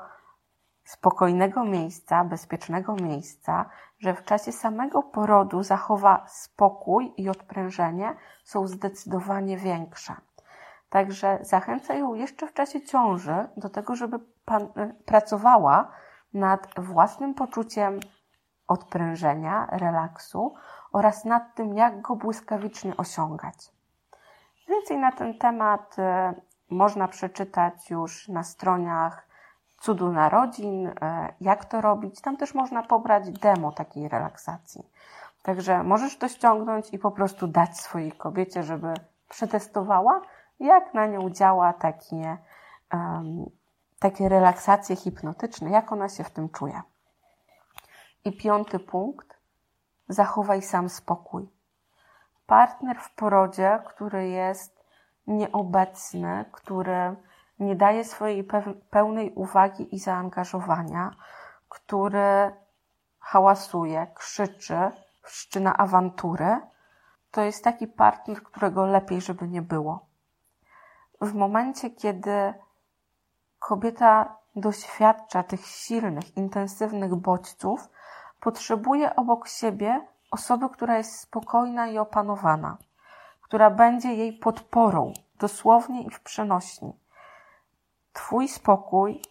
spokojnego 0.84 1.64
miejsca, 1.64 2.24
bezpiecznego 2.24 2.96
miejsca, 2.96 3.70
że 4.00 4.14
w 4.14 4.24
czasie 4.24 4.52
samego 4.52 5.04
porodu 5.04 5.64
zachowa 5.64 6.26
spokój 6.28 7.14
i 7.18 7.30
odprężenie 7.30 8.16
są 8.44 8.68
zdecydowanie 8.68 9.58
większe. 9.58 10.16
Także 10.90 11.40
zachęca 11.42 11.94
ją 11.94 12.14
jeszcze 12.14 12.48
w 12.48 12.54
czasie 12.54 12.82
ciąży 12.82 13.48
do 13.58 13.70
tego, 13.70 13.96
żeby 13.96 14.18
y, 14.18 14.22
pracowała 15.06 15.92
nad 16.34 16.68
własnym 16.78 17.34
poczuciem 17.34 18.00
odprężenia, 18.68 19.68
relaksu 19.72 20.54
oraz 20.92 21.26
nad 21.26 21.56
tym, 21.56 21.74
jak 21.74 22.02
go 22.02 22.16
błyskawicznie 22.16 22.98
osiągać. 22.98 23.72
Więcej 24.70 24.98
na 24.98 25.12
ten 25.12 25.38
temat 25.38 25.96
y, 26.00 26.02
można 26.70 27.08
przeczytać 27.08 27.90
już 27.90 28.28
na 28.28 28.44
stronach 28.44 29.27
Cudu 29.80 30.12
Narodzin, 30.12 30.88
y, 30.88 30.94
jak 31.42 31.66
to 31.66 31.82
robić. 31.82 32.22
Tam 32.22 32.38
też 32.38 32.54
można 32.54 32.84
pobrać 32.84 33.32
demo 33.32 33.72
takiej 33.72 34.10
relaksacji. 34.10 34.90
Także 35.44 35.84
możesz 35.84 36.18
to 36.18 36.28
ściągnąć 36.28 36.94
i 36.94 37.00
po 37.00 37.12
prostu 37.12 37.48
dać 37.48 37.80
swojej 37.80 38.12
kobiecie, 38.12 38.64
żeby 38.64 38.94
przetestowała, 39.30 40.22
jak 40.60 40.94
na 40.94 41.08
nią 41.08 41.30
działa 41.30 41.74
takie, 41.74 42.38
um, 42.94 43.46
takie 44.00 44.30
relaksacje 44.30 44.96
hipnotyczne, 44.96 45.70
jak 45.70 45.92
ona 45.92 46.10
się 46.10 46.24
w 46.24 46.30
tym 46.30 46.50
czuje. 46.50 46.82
I 48.26 48.38
piąty 48.38 48.80
punkt, 48.80 49.38
zachowaj 50.10 50.62
sam 50.62 50.90
spokój. 50.90 51.50
Partner 52.46 53.00
w 53.00 53.16
porodzie, 53.16 53.80
który 53.86 54.30
jest 54.30 54.84
nieobecny, 55.28 56.46
który 56.52 57.16
nie 57.60 57.76
daje 57.76 58.04
swojej 58.04 58.48
pełnej 58.90 59.32
uwagi 59.36 59.96
i 59.96 60.00
zaangażowania, 60.00 61.12
który 61.70 62.52
hałasuje, 63.20 64.08
krzyczy, 64.16 64.92
wszczyna 65.24 65.78
awantury, 65.78 66.58
to 67.32 67.42
jest 67.42 67.64
taki 67.64 67.88
partner, 67.88 68.44
którego 68.44 68.86
lepiej, 68.86 69.22
żeby 69.22 69.48
nie 69.48 69.62
było. 69.62 70.06
W 71.22 71.34
momencie, 71.34 71.90
kiedy 71.90 72.54
kobieta 73.60 74.38
doświadcza 74.56 75.44
tych 75.44 75.66
silnych, 75.66 76.38
intensywnych 76.38 77.16
bodźców, 77.16 77.90
potrzebuje 78.40 79.16
obok 79.16 79.48
siebie 79.48 80.08
osoby, 80.32 80.70
która 80.70 80.98
jest 80.98 81.20
spokojna 81.20 81.88
i 81.88 81.98
opanowana, 81.98 82.78
która 83.42 83.70
będzie 83.70 84.14
jej 84.14 84.34
podporą, 84.34 85.14
dosłownie 85.40 86.04
i 86.04 86.10
w 86.10 86.20
przenośni. 86.20 86.94
Twój 88.18 88.48
spokój, 88.48 89.22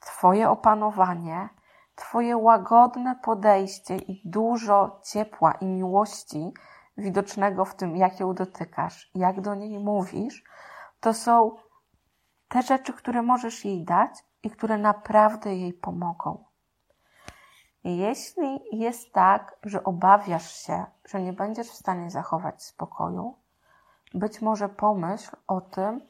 Twoje 0.00 0.50
opanowanie, 0.50 1.48
Twoje 1.94 2.36
łagodne 2.36 3.16
podejście 3.22 3.96
i 3.96 4.22
dużo 4.24 5.00
ciepła 5.04 5.52
i 5.52 5.66
miłości 5.66 6.52
widocznego 6.96 7.64
w 7.64 7.74
tym, 7.74 7.96
jak 7.96 8.20
ją 8.20 8.34
dotykasz, 8.34 9.10
jak 9.14 9.40
do 9.40 9.54
niej 9.54 9.78
mówisz, 9.78 10.44
to 11.00 11.14
są 11.14 11.56
te 12.48 12.62
rzeczy, 12.62 12.92
które 12.92 13.22
możesz 13.22 13.64
jej 13.64 13.84
dać 13.84 14.24
i 14.42 14.50
które 14.50 14.78
naprawdę 14.78 15.56
jej 15.56 15.72
pomogą. 15.72 16.44
Jeśli 17.84 18.60
jest 18.72 19.12
tak, 19.12 19.58
że 19.64 19.84
obawiasz 19.84 20.52
się, 20.52 20.84
że 21.04 21.22
nie 21.22 21.32
będziesz 21.32 21.70
w 21.70 21.74
stanie 21.74 22.10
zachować 22.10 22.62
spokoju, 22.64 23.36
być 24.14 24.42
może 24.42 24.68
pomyśl 24.68 25.36
o 25.46 25.60
tym, 25.60 26.00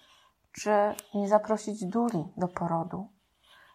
czy 0.52 0.70
nie 1.14 1.28
zaprosić 1.28 1.84
duli 1.84 2.32
do 2.36 2.48
porodu. 2.48 3.08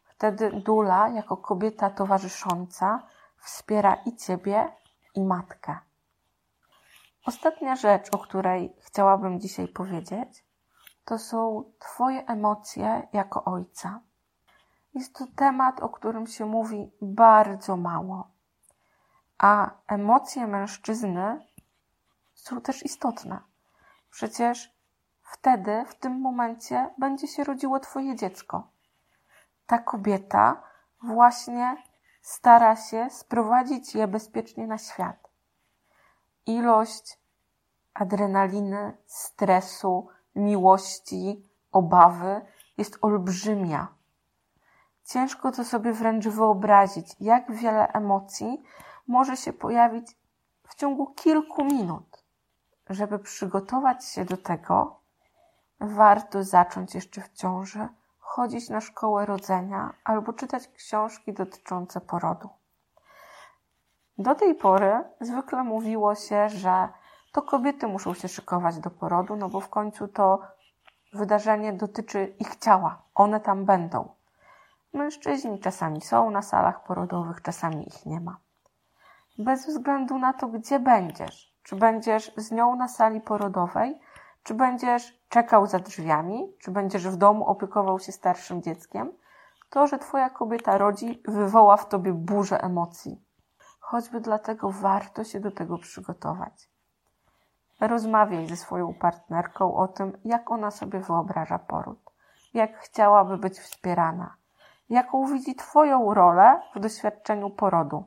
Wtedy 0.06 0.52
dula, 0.52 1.10
jako 1.10 1.38
kobieta 1.38 1.90
towarzysząca, 1.90 3.04
wspiera 3.38 3.96
i 4.06 4.16
ciebie, 4.16 4.72
i 5.16 5.24
matkę. 5.24 5.78
Ostatnia 7.26 7.76
rzecz, 7.76 8.14
o 8.14 8.18
której 8.18 8.76
chciałabym 8.80 9.40
dzisiaj 9.40 9.68
powiedzieć, 9.68 10.46
to 11.06 11.18
są 11.18 11.64
Twoje 11.80 12.26
emocje 12.26 13.08
jako 13.14 13.44
ojca. 13.44 14.00
Jest 14.94 15.16
to 15.16 15.26
temat, 15.36 15.80
o 15.80 15.90
którym 15.90 16.28
się 16.28 16.46
mówi 16.46 16.92
bardzo 17.02 17.78
mało, 17.78 18.28
a 19.38 19.72
emocje 19.88 20.48
mężczyzny 20.48 21.46
są 22.34 22.62
też 22.62 22.86
istotne. 22.86 23.40
Przecież 24.10 24.77
wtedy, 25.28 25.86
w 25.88 25.96
tym 25.96 26.22
momencie, 26.22 26.90
będzie 26.98 27.28
się 27.28 27.44
rodziło 27.44 27.80
Twoje 27.80 28.16
dziecko. 28.16 28.68
Ta 29.66 29.78
kobieta 29.78 30.64
właśnie 31.04 31.78
stara 32.22 32.76
się 32.76 33.10
sprowadzić 33.10 33.96
je 33.96 34.08
bezpiecznie 34.08 34.68
na 34.68 34.78
świat. 34.78 35.30
Ilość 36.46 37.20
adrenaliny, 37.94 38.98
stresu, 39.06 40.08
miłości, 40.36 41.50
obawy 41.72 42.42
jest 42.78 42.98
olbrzymia. 43.02 43.88
Ciężko 45.06 45.52
to 45.52 45.64
sobie 45.64 45.94
wręcz 45.94 46.28
wyobrazić, 46.28 47.16
jak 47.20 47.52
wiele 47.52 47.88
emocji 47.88 48.64
może 49.08 49.38
się 49.38 49.54
pojawić 49.54 50.18
w 50.68 50.76
ciągu 50.76 51.06
kilku 51.06 51.66
minut. 51.66 52.24
Żeby 52.90 53.20
przygotować 53.20 54.06
się 54.06 54.26
do 54.26 54.38
tego, 54.38 55.00
warto 55.80 56.44
zacząć 56.44 56.96
jeszcze 56.96 57.22
w 57.22 57.30
ciąży 57.30 57.88
chodzić 58.20 58.70
na 58.70 58.82
szkołę 58.82 59.26
rodzenia 59.26 59.94
albo 60.04 60.34
czytać 60.34 60.68
książki 60.68 61.34
dotyczące 61.34 62.02
porodu. 62.02 62.50
Do 64.18 64.36
tej 64.36 64.56
pory 64.56 65.04
zwykle 65.22 65.64
mówiło 65.64 66.16
się, 66.16 66.50
że 66.50 66.90
to 67.32 67.42
kobiety 67.42 67.88
muszą 67.88 68.14
się 68.14 68.28
szykować 68.28 68.80
do 68.80 68.90
porodu, 68.90 69.36
no 69.36 69.50
bo 69.50 69.62
w 69.62 69.70
końcu 69.70 70.08
to 70.08 70.42
wydarzenie 71.14 71.74
dotyczy 71.74 72.36
ich 72.40 72.56
ciała. 72.56 73.02
One 73.16 73.40
tam 73.40 73.66
będą. 73.66 74.10
Mężczyźni 74.94 75.60
czasami 75.60 76.02
są 76.02 76.30
na 76.32 76.42
salach 76.42 76.84
porodowych, 76.84 77.42
czasami 77.42 77.88
ich 77.88 78.06
nie 78.06 78.20
ma. 78.20 78.38
Bez 79.38 79.68
względu 79.68 80.18
na 80.18 80.34
to, 80.34 80.48
gdzie 80.48 80.80
będziesz, 80.80 81.54
czy 81.64 81.76
będziesz 81.76 82.34
z 82.38 82.52
nią 82.52 82.76
na 82.76 82.88
sali 82.88 83.22
porodowej, 83.22 84.00
czy 84.48 84.54
będziesz 84.54 85.20
czekał 85.30 85.68
za 85.68 85.80
drzwiami, 85.80 86.54
czy 86.60 86.72
będziesz 86.72 87.08
w 87.08 87.16
domu 87.16 87.46
opiekował 87.46 88.00
się 88.00 88.12
starszym 88.12 88.62
dzieckiem, 88.62 89.12
to, 89.70 89.88
że 89.88 90.00
Twoja 90.00 90.30
kobieta 90.30 90.78
rodzi, 90.78 91.22
wywoła 91.28 91.78
w 91.78 91.88
Tobie 91.88 92.14
burzę 92.14 92.62
emocji. 92.62 93.22
Choćby 93.80 94.22
dlatego 94.22 94.72
warto 94.72 95.24
się 95.24 95.40
do 95.40 95.52
tego 95.52 95.78
przygotować. 95.78 96.70
Rozmawiaj 97.80 98.48
ze 98.48 98.56
swoją 98.56 98.94
partnerką 98.94 99.76
o 99.76 99.88
tym, 99.88 100.18
jak 100.26 100.52
ona 100.52 100.72
sobie 100.72 101.00
wyobraża 101.00 101.60
poród, 101.60 102.00
jak 102.54 102.78
chciałaby 102.78 103.38
być 103.38 103.60
wspierana, 103.60 104.36
jaką 104.90 105.26
widzi 105.26 105.56
Twoją 105.56 106.14
rolę 106.14 106.62
w 106.76 106.80
doświadczeniu 106.80 107.50
porodu. 107.50 108.04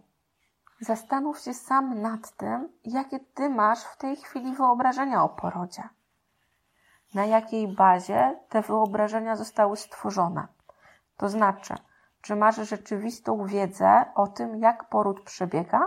Zastanów 0.81 1.39
się 1.39 1.55
sam 1.55 2.01
nad 2.01 2.31
tym, 2.31 2.69
jakie 2.85 3.21
Ty 3.21 3.51
masz 3.51 3.85
w 3.85 3.97
tej 3.97 4.17
chwili 4.17 4.55
wyobrażenia 4.55 5.25
o 5.25 5.29
porodzie. 5.29 5.89
Na 7.15 7.25
jakiej 7.25 7.69
bazie 7.69 8.39
te 8.49 8.63
wyobrażenia 8.63 9.37
zostały 9.37 9.77
stworzone. 9.77 10.47
To 11.17 11.29
znaczy, 11.29 11.75
czy 12.21 12.37
masz 12.37 12.57
rzeczywistą 12.57 13.47
wiedzę 13.47 14.05
o 14.15 14.27
tym, 14.27 14.57
jak 14.57 14.89
poród 14.89 15.21
przebiega, 15.21 15.81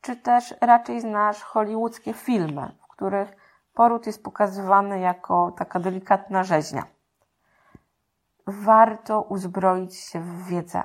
czy 0.00 0.16
też 0.16 0.54
raczej 0.60 1.00
znasz 1.00 1.42
hollywoodzkie 1.42 2.12
filmy, 2.12 2.76
których 2.88 3.36
poród 3.74 4.06
jest 4.06 4.24
pokazywany 4.24 5.00
jako 5.00 5.52
taka 5.58 5.80
delikatna 5.80 6.44
rzeźnia. 6.44 6.82
Warto 8.46 9.22
uzbroić 9.22 9.96
się 9.96 10.20
w 10.20 10.46
wiedzę, 10.46 10.82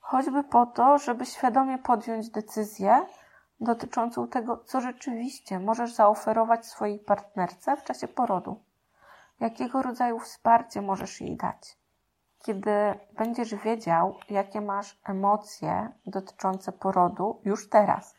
choćby 0.00 0.44
po 0.44 0.66
to, 0.66 0.98
żeby 0.98 1.26
świadomie 1.26 1.78
podjąć 1.78 2.30
decyzję 2.30 3.06
dotyczącą 3.60 4.28
tego, 4.28 4.56
co 4.56 4.80
rzeczywiście 4.80 5.60
możesz 5.60 5.92
zaoferować 5.94 6.66
swojej 6.66 6.98
partnerce 6.98 7.76
w 7.76 7.84
czasie 7.84 8.08
porodu. 8.08 8.60
Jakiego 9.40 9.82
rodzaju 9.82 10.18
wsparcie 10.18 10.82
możesz 10.82 11.20
jej 11.20 11.36
dać? 11.36 11.78
Kiedy 12.38 12.70
będziesz 13.18 13.54
wiedział, 13.54 14.14
jakie 14.30 14.60
masz 14.60 15.00
emocje 15.04 15.92
dotyczące 16.06 16.72
porodu 16.72 17.40
już 17.44 17.68
teraz, 17.68 18.14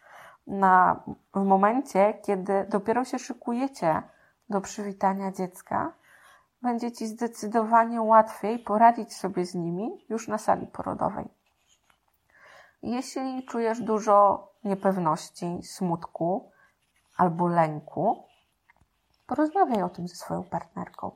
na, 0.48 1.04
w 1.34 1.44
momencie, 1.44 2.14
kiedy 2.14 2.66
dopiero 2.70 3.06
się 3.06 3.20
szykujecie 3.20 4.04
do 4.50 4.62
przywitania 4.62 5.32
dziecka, 5.32 5.94
będzie 6.62 6.92
Ci 6.92 7.08
zdecydowanie 7.08 8.02
łatwiej 8.02 8.60
poradzić 8.60 9.16
sobie 9.16 9.46
z 9.46 9.56
nimi 9.56 10.06
już 10.10 10.28
na 10.28 10.38
sali 10.38 10.68
porodowej. 10.68 11.30
Jeśli 12.84 13.46
czujesz 13.46 13.82
dużo 13.82 14.48
niepewności, 14.64 15.60
smutku 15.64 16.52
albo 17.18 17.48
lęku, 17.48 18.24
porozmawiaj 19.28 19.84
o 19.84 19.90
tym 19.90 20.08
ze 20.08 20.16
swoją 20.16 20.44
partnerką. 20.44 21.12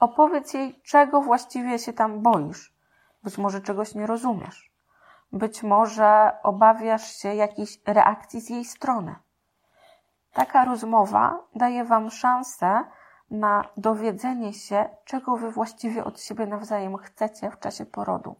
Opowiedz 0.00 0.54
jej, 0.54 0.80
czego 0.82 1.22
właściwie 1.22 1.78
się 1.78 1.92
tam 1.92 2.22
boisz. 2.22 2.74
Być 3.22 3.38
może 3.38 3.60
czegoś 3.60 3.94
nie 3.94 4.06
rozumiesz. 4.06 4.72
Być 5.32 5.62
może 5.62 6.32
obawiasz 6.42 7.16
się 7.16 7.34
jakiejś 7.34 7.80
reakcji 7.86 8.40
z 8.40 8.50
jej 8.50 8.64
strony. 8.64 9.14
Taka 10.32 10.64
rozmowa 10.64 11.38
daje 11.54 11.84
Wam 11.84 12.10
szansę 12.10 12.84
na 13.30 13.64
dowiedzenie 13.76 14.52
się, 14.52 14.88
czego 15.04 15.36
Wy 15.36 15.50
właściwie 15.50 16.04
od 16.04 16.20
siebie 16.20 16.46
nawzajem 16.46 16.96
chcecie 16.96 17.50
w 17.50 17.58
czasie 17.58 17.86
porodu. 17.86 18.36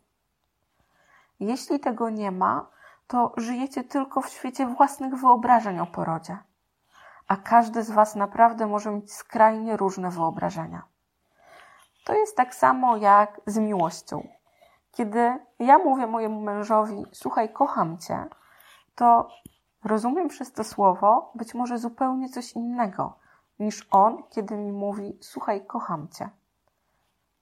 Jeśli 1.41 1.81
tego 1.81 2.11
nie 2.11 2.31
ma, 2.31 2.67
to 3.07 3.33
żyjecie 3.37 3.85
tylko 3.85 4.21
w 4.21 4.29
świecie 4.29 4.67
własnych 4.67 5.15
wyobrażeń 5.15 5.81
o 5.81 5.87
porodzie. 5.87 6.39
A 7.29 7.37
każdy 7.37 7.83
z 7.83 7.91
Was 7.91 8.17
naprawdę 8.17 8.67
może 8.67 8.91
mieć 8.91 9.13
skrajnie 9.13 9.77
różne 9.77 10.11
wyobrażenia. 10.11 10.83
To 12.05 12.15
jest 12.15 12.37
tak 12.37 12.55
samo 12.55 12.97
jak 12.97 13.41
z 13.47 13.59
miłością. 13.59 14.29
Kiedy 14.93 15.39
ja 15.59 15.79
mówię 15.79 16.07
mojemu 16.07 16.41
mężowi, 16.41 17.05
słuchaj, 17.13 17.53
kocham 17.53 17.99
cię, 17.99 18.25
to 18.95 19.29
rozumiem 19.85 20.29
przez 20.29 20.53
to 20.53 20.65
słowo 20.65 21.33
być 21.35 21.55
może 21.55 21.79
zupełnie 21.79 22.29
coś 22.29 22.53
innego 22.53 23.19
niż 23.59 23.89
on, 23.91 24.23
kiedy 24.31 24.57
mi 24.57 24.73
mówi, 24.73 25.19
słuchaj, 25.21 25.67
kocham 25.67 26.09
cię. 26.09 26.29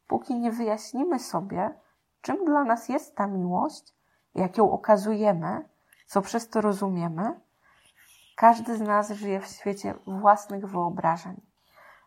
Póki 0.07 0.35
nie 0.35 0.53
wyjaśnimy 0.53 1.18
sobie, 1.18 1.75
czym 2.20 2.44
dla 2.44 2.64
nas 2.64 2.88
jest 2.88 3.16
ta 3.16 3.27
miłość, 3.27 3.94
jak 4.35 4.59
ją 4.59 4.70
okazujemy, 4.70 5.68
co 6.07 6.23
przez 6.23 6.49
to 6.49 6.61
rozumiemy, 6.61 7.40
każdy 8.37 8.77
z 8.77 8.81
nas 8.81 9.11
żyje 9.11 9.40
w 9.40 9.47
świecie 9.47 9.94
własnych 10.07 10.66
wyobrażeń. 10.66 11.40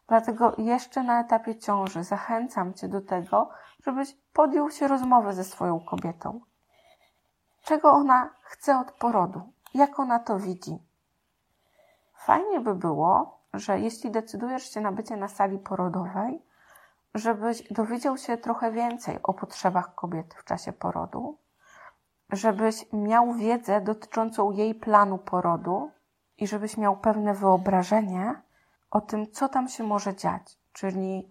Dlatego 0.07 0.55
jeszcze 0.57 1.03
na 1.03 1.21
etapie 1.21 1.55
ciąży 1.55 2.03
zachęcam 2.03 2.73
Cię 2.73 2.87
do 2.87 3.01
tego, 3.01 3.49
żebyś 3.85 4.17
podjął 4.33 4.71
się 4.71 4.87
rozmowy 4.87 5.33
ze 5.33 5.43
swoją 5.43 5.79
kobietą. 5.79 6.41
Czego 7.63 7.91
ona 7.91 8.29
chce 8.41 8.79
od 8.79 8.91
porodu? 8.91 9.41
Jak 9.73 9.99
ona 9.99 10.19
to 10.19 10.39
widzi? 10.39 10.77
Fajnie 12.15 12.59
by 12.59 12.75
było, 12.75 13.39
że 13.53 13.79
jeśli 13.79 14.11
decydujesz 14.11 14.73
się 14.73 14.81
na 14.81 14.91
bycie 14.91 15.17
na 15.17 15.27
sali 15.27 15.59
porodowej, 15.59 16.41
żebyś 17.15 17.73
dowiedział 17.73 18.17
się 18.17 18.37
trochę 18.37 18.71
więcej 18.71 19.19
o 19.23 19.33
potrzebach 19.33 19.95
kobiety 19.95 20.35
w 20.37 20.43
czasie 20.43 20.73
porodu, 20.73 21.37
żebyś 22.31 22.93
miał 22.93 23.33
wiedzę 23.33 23.81
dotyczącą 23.81 24.51
jej 24.51 24.75
planu 24.75 25.17
porodu 25.17 25.91
i 26.37 26.47
żebyś 26.47 26.77
miał 26.77 26.97
pewne 26.97 27.33
wyobrażenie 27.33 28.41
o 28.91 29.01
tym, 29.01 29.31
co 29.31 29.49
tam 29.49 29.67
się 29.67 29.83
może 29.83 30.15
dziać, 30.15 30.57
czyli 30.73 31.29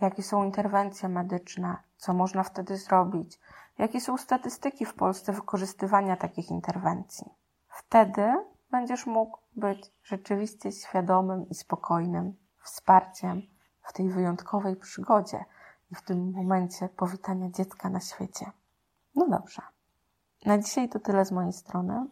jakie 0.00 0.22
są 0.22 0.44
interwencje 0.44 1.08
medyczne, 1.08 1.76
co 1.96 2.14
można 2.14 2.42
wtedy 2.42 2.76
zrobić, 2.76 3.38
jakie 3.78 4.00
są 4.00 4.18
statystyki 4.18 4.86
w 4.86 4.94
Polsce 4.94 5.32
wykorzystywania 5.32 6.16
takich 6.16 6.50
interwencji. 6.50 7.26
Wtedy 7.68 8.34
będziesz 8.70 9.06
mógł 9.06 9.38
być 9.56 9.92
rzeczywiście 10.04 10.72
świadomym 10.72 11.48
i 11.48 11.54
spokojnym 11.54 12.36
wsparciem 12.62 13.42
w 13.82 13.92
tej 13.92 14.08
wyjątkowej 14.08 14.76
przygodzie 14.76 15.44
i 15.90 15.94
w 15.94 16.02
tym 16.02 16.32
momencie 16.32 16.88
powitania 16.88 17.50
dziecka 17.50 17.90
na 17.90 18.00
świecie. 18.00 18.50
No 19.14 19.28
dobrze. 19.28 19.62
Na 20.46 20.58
dzisiaj 20.58 20.88
to 20.88 21.00
tyle 21.00 21.24
z 21.24 21.32
mojej 21.32 21.52
strony. 21.52 22.06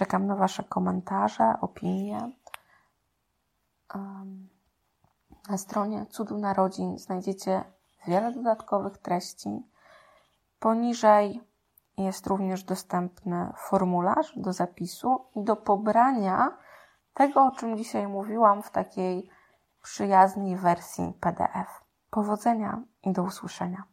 Czekam 0.00 0.26
na 0.26 0.36
Wasze 0.36 0.64
komentarze, 0.64 1.54
opinie. 1.60 2.30
Na 5.48 5.58
stronie 5.58 6.06
Cudu 6.06 6.38
Narodzin 6.38 6.98
znajdziecie 6.98 7.64
wiele 8.06 8.32
dodatkowych 8.32 8.98
treści. 8.98 9.62
Poniżej 10.60 11.40
jest 11.98 12.26
również 12.26 12.64
dostępny 12.64 13.52
formularz 13.56 14.32
do 14.36 14.52
zapisu 14.52 15.24
i 15.34 15.44
do 15.44 15.56
pobrania 15.56 16.58
tego, 17.14 17.44
o 17.44 17.50
czym 17.50 17.76
dzisiaj 17.76 18.08
mówiłam 18.08 18.62
w 18.62 18.70
takiej 18.70 19.30
przyjaznej 19.82 20.56
wersji 20.56 21.12
PDF. 21.20 21.84
Powodzenia 22.10 22.82
i 23.02 23.12
do 23.12 23.22
usłyszenia. 23.22 23.84